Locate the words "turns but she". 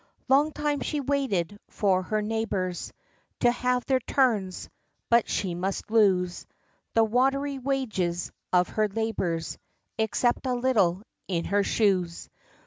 3.99-5.53